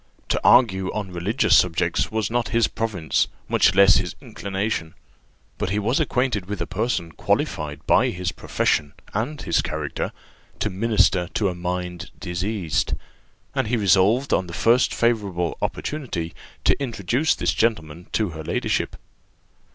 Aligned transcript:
To 0.29 0.41
argue 0.43 0.91
on 0.93 1.11
religious 1.11 1.55
subjects 1.55 2.11
was 2.11 2.31
not 2.31 2.47
his 2.47 2.67
province, 2.67 3.27
much 3.47 3.75
less 3.75 3.97
his 3.97 4.15
inclination; 4.19 4.95
but 5.59 5.69
he 5.69 5.77
was 5.77 5.99
acquainted 5.99 6.47
with 6.47 6.59
a 6.59 6.65
person 6.65 7.11
qualified 7.11 7.85
by 7.85 8.09
his 8.09 8.31
profession 8.31 8.93
and 9.13 9.39
his 9.43 9.61
character 9.61 10.11
'to 10.57 10.69
minister 10.71 11.27
to 11.35 11.49
a 11.49 11.53
mind 11.53 12.09
diseased,' 12.19 12.95
and 13.53 13.67
he 13.67 13.77
resolved 13.77 14.33
on 14.33 14.47
the 14.47 14.53
first 14.53 14.91
favourable 14.91 15.55
opportunity 15.61 16.33
to 16.63 16.75
introduce 16.81 17.35
this 17.35 17.53
gentleman 17.53 18.07
to 18.13 18.29
her 18.29 18.43
ladyship. 18.43 18.95